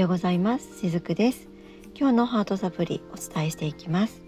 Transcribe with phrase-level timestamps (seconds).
[0.00, 0.78] ようございます。
[0.78, 1.46] しずくです。
[1.94, 4.22] 今日のハートサプリお伝えしていきます、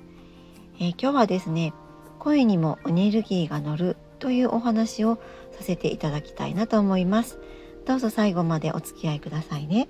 [0.79, 1.73] えー、今日はですね
[2.19, 5.19] 声にもエネルギーが乗るというお話を
[5.53, 7.39] させていただきたいなと思います。
[7.87, 9.89] どうぞ最後までお付き合いくださいね、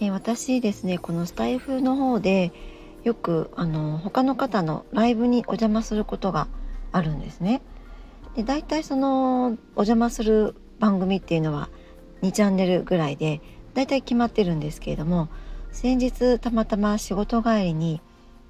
[0.00, 2.50] えー、私ですねこのスタイフの方で
[3.02, 6.48] よくあの他の方のライブにお邪魔することが
[6.90, 7.60] あるんですね。
[8.34, 11.68] で大体そのお邪魔する番組っていうのは
[12.22, 13.42] 2チャンネルぐらいで
[13.74, 15.28] 大体決まってるんですけれども
[15.72, 18.00] 先日たまたま仕事帰りに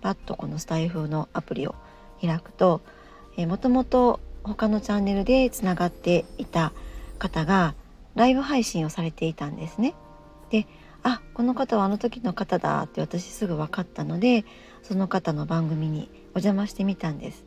[0.02, 1.74] パッとこのスタイフのアプリを
[2.20, 2.82] 開くと
[3.36, 6.72] もともと他のチャンネルでつながっていた
[7.18, 7.74] 方が
[8.14, 9.94] ライブ配信をされていたんですね。
[10.50, 10.66] で
[11.02, 14.44] あこの方はあの時の方だって私すぐ分かったので
[14.82, 17.44] その方の番組にお邪魔してみたんです。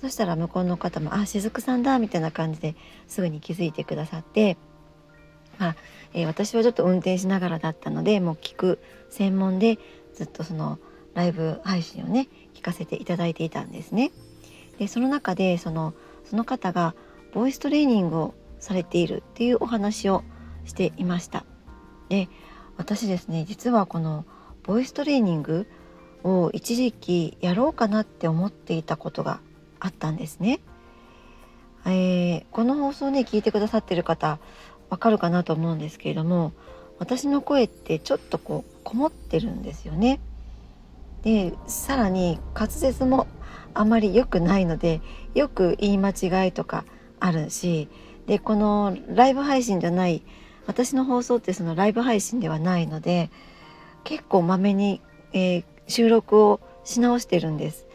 [0.00, 2.76] そしたら向こうの方も「あしずくさんだ」みたいな感じで
[3.08, 4.58] すぐに気づいてくださって
[5.58, 5.76] まあ
[6.14, 8.78] えー、私はちょっと運転しながらだったのでもう聞く
[9.10, 9.78] 専門で
[10.14, 10.78] ずっとその
[11.14, 14.10] ライブ配信をね聞かせていただいていたんですね。
[14.78, 16.94] でその中でそのその方が
[17.32, 20.24] ボイストレーニングをされているっていうお話を
[20.64, 21.44] していました。
[22.08, 22.28] で
[22.76, 24.24] 私ですね実はこの
[24.62, 25.66] ボイストレーニング
[26.22, 29.40] を一時期やろうかなって思っていたことが
[29.78, 30.60] あったんですね。
[31.86, 34.38] えー、この放送ね聞いてくださってる方
[34.94, 36.52] わかるかなと思うんですけれども
[37.00, 40.20] 私の声ってちょっとこうこもってるんですよね。
[41.22, 43.26] でさらに滑舌も
[43.72, 45.00] あまり良くないので
[45.34, 46.84] よく言い間違いとか
[47.18, 47.88] あるし
[48.26, 50.22] でこのライブ配信じゃない
[50.68, 53.30] 私の放送ってそのライブ配信ではないので
[54.04, 55.00] 結構まめに、
[55.32, 57.86] えー、収録をし直してるんです。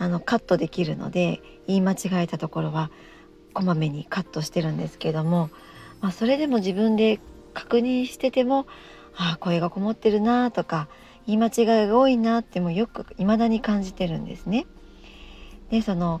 [0.00, 2.90] あのカットできるので言い間違えたところは
[3.52, 5.50] こまめにカットしてるんですけども
[6.00, 7.20] まあ、それでも自分で
[7.54, 8.66] 確認してても
[9.16, 10.88] ああ声がこもってるなとか
[11.26, 14.66] 言い間違いが多いなってもよく未だに感じてるんですね。
[15.70, 16.20] でその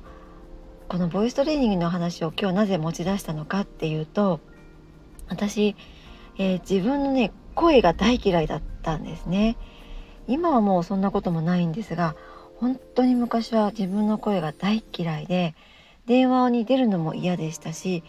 [0.88, 4.40] このボイストレーニングの話を今日なぜ持ち出したのかっていうと
[5.28, 5.76] 私、
[6.38, 9.56] えー、自分のね声が大嫌いだったんですね。
[10.26, 12.14] 今はもうそんなこともないんですが
[12.56, 15.54] 本当に昔は自分の声が大嫌いで
[16.06, 18.02] 電話に出るのも嫌でしたし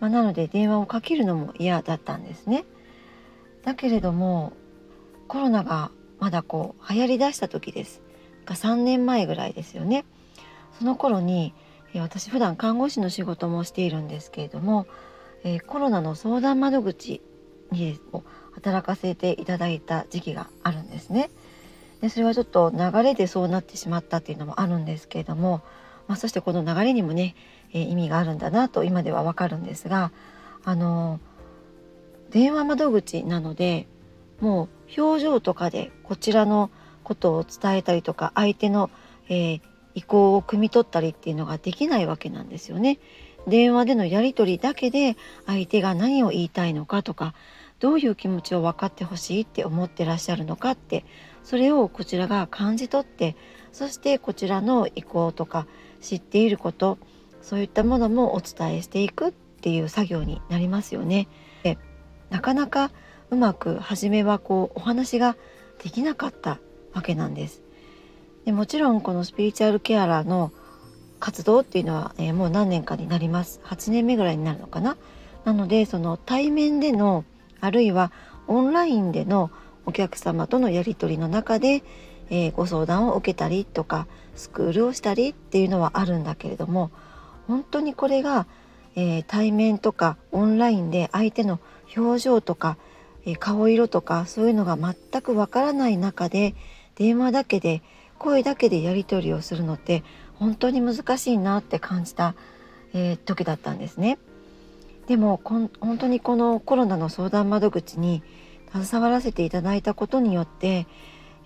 [0.00, 2.64] まあ、なので電話をかけるのも嫌だったんですね。
[3.64, 4.52] だけれども
[5.28, 5.90] コロナが
[6.20, 8.00] まだこう流行りだした時です
[8.44, 10.04] が3年前ぐらいですよね。
[10.78, 11.54] その頃に
[11.94, 14.86] 私普段看護師の仕事もしているんですけれども、
[15.44, 17.22] え、コロナの相談窓口
[17.70, 17.98] に
[18.52, 21.30] 働かせていただいた時期があるんですね。
[22.00, 25.62] でそれはちょっと流れでそうなってしまったっていうのもあるんですけれども、
[26.08, 27.34] まあ、そしてこの流れにもね
[27.76, 30.10] え意味があるんだなと今ではわかるんですが
[30.64, 31.20] あの
[32.30, 33.86] 電話窓口なので
[34.40, 36.70] もう表情とかでこちらの
[37.04, 38.90] ことを伝えたりとか相手の、
[39.28, 39.60] えー、
[39.94, 42.98] 意向を汲み取ったりっていうのができないわけなんですよね。
[43.46, 45.16] 電話でのやり取りだけで
[45.46, 47.32] 相手が何を言いたいのかとか
[47.78, 51.04] どういう気持ちを分かってほしいって思ってらっしゃるのかって
[51.44, 53.36] それをこちらが感じ取って
[53.70, 55.68] そしてこちらの意向とか
[56.00, 56.98] 知っていること
[57.46, 61.28] そういったものもお伝えしていくっていう作業になりますよね。
[61.62, 61.78] で
[62.28, 62.90] なかなか
[63.30, 65.36] うまく初めはこうお話が
[65.80, 66.58] できなかった
[66.92, 67.62] わけなんです。
[68.46, 70.52] でもちろんこのスピリチュアルケアラーの
[71.20, 74.96] 活動っていうのは、えー、もう何年かになります8年目ぐらいになるのかな
[75.44, 77.24] なのでその対面での
[77.60, 78.12] あるいは
[78.46, 79.50] オンラインでの
[79.86, 81.82] お客様とのやり取りの中で、
[82.30, 86.90] えー、ご相談を受けたりとかスクールをしたりっていうのはあるんだけれども
[87.46, 88.46] 本当にこれが、
[88.94, 91.60] えー、対面とかオンラインで相手の
[91.96, 92.76] 表情とか、
[93.24, 96.54] えー、顔色とかそういうのが全くわからない中で
[96.96, 97.82] 電話だけで
[98.18, 100.02] 声だけでやり取りをするのって
[100.34, 102.34] 本当に難しいなって感じた、
[102.94, 104.18] えー、時だったんですね。
[105.06, 108.22] でも本当にこのコロナの相談窓口に
[108.72, 110.86] 携わらせていただいたことによって、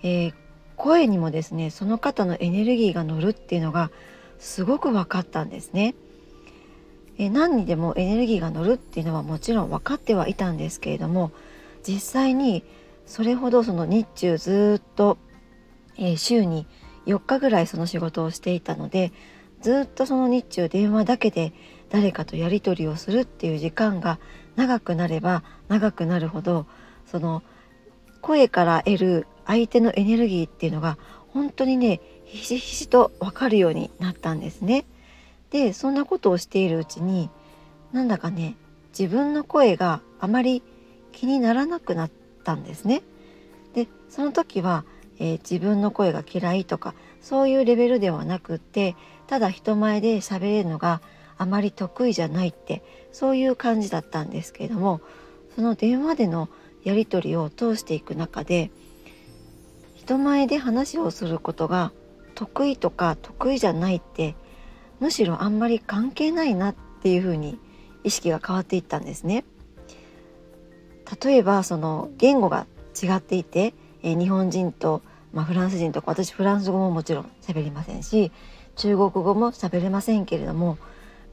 [0.01, 0.33] えー、
[0.77, 3.91] 声にもですねその方のエネルギーが乗るっていうのが
[4.41, 5.93] すごく分かったんですね。
[7.17, 11.31] え何にでもエネルギーが乗るっていうのはもちろん分かってはいたんですけれども
[11.87, 12.63] 実際に
[13.05, 15.19] それほどその日中ずっと、
[15.97, 16.65] えー、週に
[17.05, 19.11] 4日ぐらいその仕事をしていたので
[19.61, 21.53] ずっとその日中電話だけで
[21.91, 24.17] 誰かとやり取りをするっていう時間が
[24.55, 26.65] 長くなれば長くなるほど
[27.05, 27.43] その
[28.21, 30.97] 声から得る相手のエネルギーっていうのが
[31.29, 34.85] 本当にねひしひしと分かるようになったんですね。
[35.49, 37.29] でそんなことをしているうちに
[37.91, 38.55] なんだかね
[38.97, 40.63] 自分の声があまり
[41.11, 42.11] 気にならなくなっ
[42.43, 43.01] たんですね。
[43.73, 44.85] でその時は、
[45.19, 48.95] えー、自分の声が嫌いとかそういうレベルではなくって
[49.27, 51.01] ただ人前で喋れるのが
[51.37, 55.01] あまり得意じゃないってそういう感じだったんですけれども
[55.55, 56.49] その電話での
[56.83, 58.71] やり取りを通していく中で
[60.01, 61.91] 人前で話をすることが
[62.33, 64.35] 得意とか得意じゃないって
[64.99, 67.59] むしろあんまり関係ないなっていうふうに
[68.03, 69.45] 意識が変わっていったんですね。
[71.23, 72.65] 例えばその言語が
[72.99, 75.03] 違っていて、え日本人と、
[75.33, 78.31] まあ、フランス人とか私フランス語ももちろん喋りませんし
[78.77, 80.79] 中国語も喋れませんけれども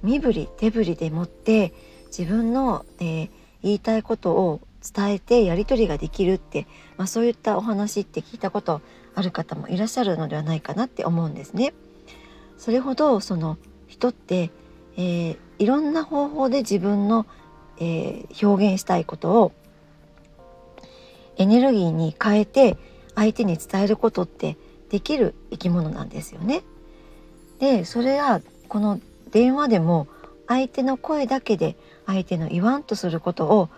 [0.02, 1.72] 身振り手振りでもって
[2.08, 3.30] 自分の、えー、
[3.62, 6.66] 言いたいことを伝えてやり取りができるって、
[6.96, 8.80] まあ、そういったお話って聞いたこと
[9.14, 11.74] ある方もいらっしゃるのではないかなって思うんですね。
[12.56, 14.50] それほどその人って、
[14.96, 17.26] えー、いろんな方法で自分の、
[17.78, 19.52] えー、表現したいことを
[21.36, 22.76] エネルギーに変えて
[23.14, 24.56] 相手に伝えることって
[24.90, 26.62] できる生き物なんですよね。
[27.58, 30.06] でそれはこの電話でも
[30.46, 31.76] 相手の声だけで
[32.06, 33.68] 相手の言わんとすることを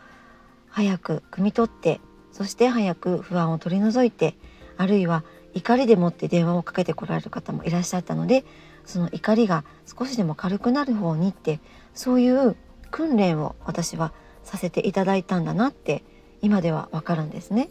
[0.70, 2.00] 早く汲み取って
[2.32, 4.36] そして早く不安を取り除いて
[4.76, 8.44] あるいは怒りでもって電話をかけてこられる方もいらっしゃったので
[8.84, 11.60] その怒りが少しでも軽くなる方にって
[11.94, 12.56] そういう
[12.90, 14.12] 訓練を私は
[14.44, 16.02] させていただいたんだなって
[16.40, 17.68] 今ではわかるんですね。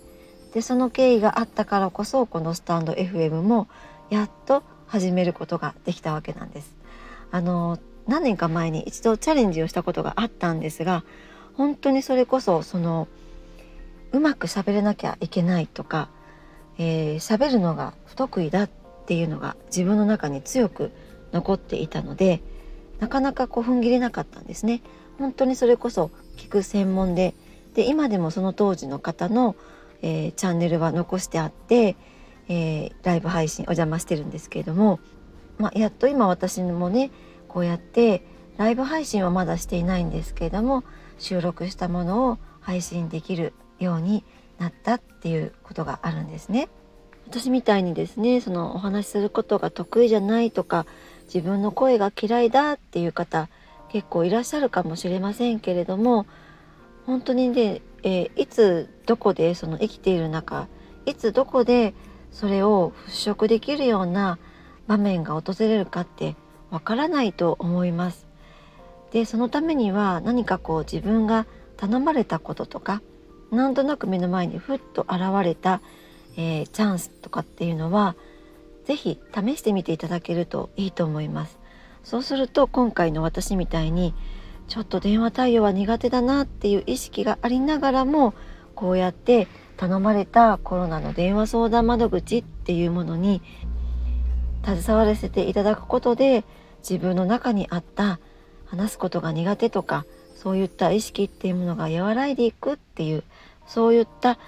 [0.54, 3.68] でその経緯があったからこそこのスタンド FM も
[4.10, 6.76] やっと始めることができたわけなんです。
[7.32, 11.04] あの何年か前に一度チャレンジをしたことがあったんですが
[11.56, 13.08] 本当にそれこそその
[14.12, 16.10] うまく喋れなきゃいけないとか
[16.78, 18.70] 喋、えー、るのが不得意だっ
[19.06, 20.92] ていうのが自分の中に強く
[21.32, 22.42] 残っていたので
[23.00, 24.82] なかなかこう踏ん切れなかったんですね。
[25.18, 27.34] 本当にそれこそ聞く専門で
[27.74, 29.56] で今でもその当時の方の、
[30.02, 31.96] えー、チャンネルは残してあって、
[32.48, 35.00] えー、ライブ配信お邪魔してるんですけれども、
[35.58, 37.12] まあ、やっと今私もね
[37.48, 38.24] こうやって
[38.58, 40.84] ライブ配信はまだしていないんですけれども
[41.20, 44.24] 収録したものを配信できるように
[44.58, 46.70] なったっていうことがあるんですね。
[47.28, 50.88] 私みたいにですねそのお話しすることが得意じゃないとか
[51.32, 53.50] 自分の声が嫌いだっていう方
[53.90, 56.26] 結構いらっしゃるかもしれませんけれども
[57.06, 60.68] 本当にね、えー、いつどこでその生きている中
[61.06, 61.94] いつどこで
[62.32, 64.40] それを払拭できるような
[64.88, 66.36] 場面が訪れるかって
[66.72, 68.29] わからないと思います。
[69.12, 71.46] でそのためには何かこう自分が
[71.78, 73.02] 頼まれたこととか
[73.52, 75.82] なんとなく目の前にふっと現れた、
[76.38, 78.16] えー、チャンスとかっていうのは
[78.86, 81.60] 是非試してみていただけるといいと思います。
[82.04, 84.14] そうすると今回の私みたいに
[84.68, 88.34] ちょっと電話対応は苦手だなっていう意識がありながらも
[88.76, 89.48] こうやって
[89.78, 93.42] 頼まれたコロナの電話相談窓口っていうものに
[94.64, 96.44] 携わらせていただくことで
[96.80, 98.20] 自分の中にあった
[98.70, 100.06] 話すことが苦手とか
[100.36, 103.24] そういった意識っていうものが和らいでいくっていう
[103.68, 104.40] そういった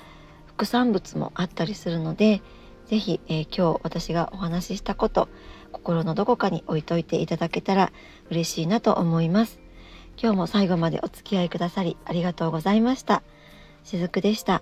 [0.46, 2.42] 副産物もあったりするので
[2.88, 5.28] 是非、えー、今日私がお話ししたこと
[5.72, 7.92] 心のどこかに置いといていただけたら
[8.30, 9.60] 嬉しいなと思います。
[10.22, 13.24] 今日も最後までお付き合いくださりありがとうございました。
[13.84, 14.62] しずくでした。